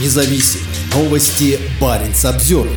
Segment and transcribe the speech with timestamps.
[0.00, 0.60] независим.
[0.94, 2.68] Новости Баренц обзор.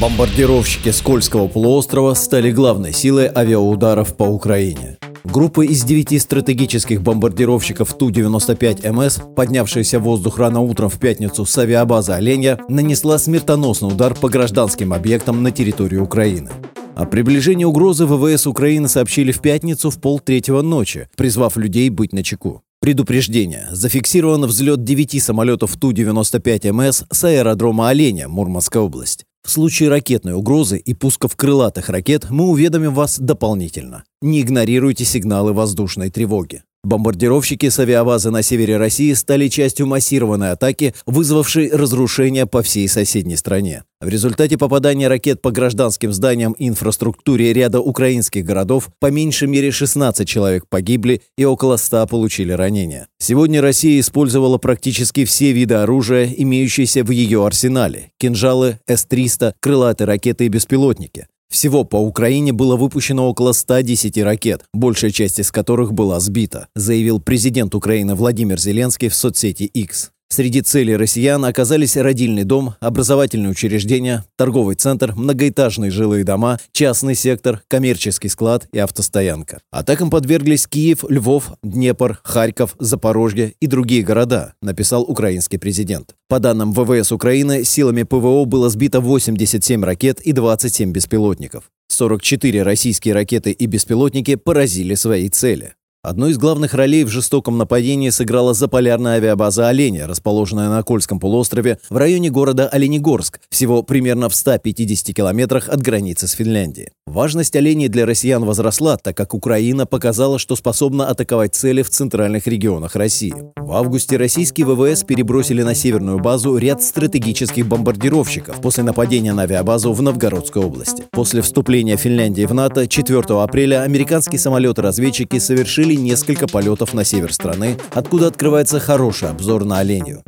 [0.00, 4.98] Бомбардировщики Скользкого полуострова стали главной силой авиаударов по Украине.
[5.24, 12.12] Группа из девяти стратегических бомбардировщиков Ту-95МС, поднявшаяся в воздух рано утром в пятницу с авиабазы
[12.12, 16.50] «Оленя», нанесла смертоносный удар по гражданским объектам на территории Украины.
[16.94, 22.62] О приближении угрозы ВВС Украины сообщили в пятницу в полтретьего ночи, призвав людей быть начеку.
[22.80, 23.68] Предупреждение.
[23.72, 29.24] Зафиксирован взлет девяти самолетов Ту-95МС с аэродрома Оленя, Мурманская область.
[29.44, 34.04] В случае ракетной угрозы и пусков крылатых ракет мы уведомим вас дополнительно.
[34.20, 36.62] Не игнорируйте сигналы воздушной тревоги.
[36.84, 43.36] Бомбардировщики с авиабазы на севере России стали частью массированной атаки, вызвавшей разрушения по всей соседней
[43.36, 43.82] стране.
[44.00, 49.72] В результате попадания ракет по гражданским зданиям и инфраструктуре ряда украинских городов по меньшей мере
[49.72, 53.08] 16 человек погибли и около 100 получили ранения.
[53.18, 60.46] Сегодня Россия использовала практически все виды оружия, имеющиеся в ее арсенале– кинжалы, С-300, крылатые ракеты
[60.46, 61.26] и беспилотники.
[61.50, 67.20] Всего по Украине было выпущено около 110 ракет, большая часть из которых была сбита, заявил
[67.20, 70.10] президент Украины Владимир Зеленский в соцсети X.
[70.30, 77.62] Среди целей россиян оказались родильный дом, образовательные учреждения, торговый центр, многоэтажные жилые дома, частный сектор,
[77.66, 79.60] коммерческий склад и автостоянка.
[79.70, 86.14] Атакам подверглись Киев, Львов, Днепр, Харьков, Запорожье и другие города, написал украинский президент.
[86.28, 91.64] По данным ВВС Украины, силами ПВО было сбито 87 ракет и 27 беспилотников.
[91.88, 95.72] 44 российские ракеты и беспилотники поразили свои цели.
[96.00, 101.80] Одной из главных ролей в жестоком нападении сыграла заполярная авиабаза «Оленя», расположенная на Кольском полуострове
[101.90, 106.92] в районе города Оленегорск, всего примерно в 150 километрах от границы с Финляндией.
[107.08, 112.46] Важность оленей для россиян возросла, так как Украина показала, что способна атаковать цели в центральных
[112.46, 113.34] регионах России.
[113.56, 119.94] В августе российские ВВС перебросили на северную базу ряд стратегических бомбардировщиков после нападения на авиабазу
[119.94, 121.04] в Новгородской области.
[121.10, 127.78] После вступления Финляндии в НАТО 4 апреля американские самолеты-разведчики совершили несколько полетов на север страны,
[127.94, 130.22] откуда открывается хороший обзор на оленью.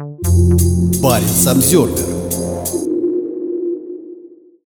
[1.03, 2.10] Парень Обзервер